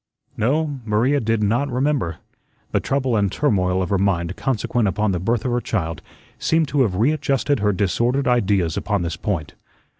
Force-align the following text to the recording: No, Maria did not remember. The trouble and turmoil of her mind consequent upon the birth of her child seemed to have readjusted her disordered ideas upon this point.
No, 0.35 0.79
Maria 0.83 1.19
did 1.19 1.43
not 1.43 1.69
remember. 1.71 2.15
The 2.71 2.79
trouble 2.79 3.15
and 3.15 3.31
turmoil 3.31 3.83
of 3.83 3.91
her 3.91 3.99
mind 3.99 4.35
consequent 4.35 4.87
upon 4.87 5.11
the 5.11 5.19
birth 5.19 5.45
of 5.45 5.51
her 5.51 5.61
child 5.61 6.01
seemed 6.39 6.67
to 6.69 6.81
have 6.81 6.95
readjusted 6.95 7.59
her 7.59 7.71
disordered 7.71 8.27
ideas 8.27 8.75
upon 8.75 9.03
this 9.03 9.15
point. 9.15 9.53